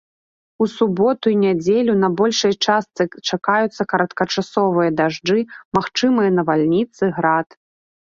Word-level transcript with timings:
У 0.65 0.67
суботу 0.75 1.25
і 1.33 1.35
нядзелю 1.41 1.93
на 2.03 2.07
большай 2.21 2.53
частцы 2.67 3.03
чакаюцца 3.29 3.81
кароткачасовыя 3.91 4.89
дажджы, 5.01 5.39
магчымыя 5.79 6.29
навальніцы, 6.39 7.03
град. 7.19 7.47